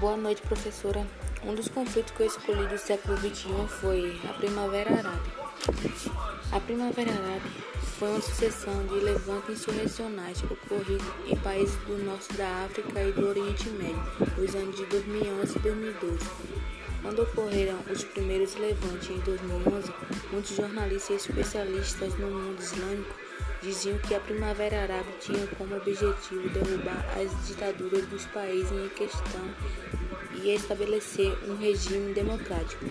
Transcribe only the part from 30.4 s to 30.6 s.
e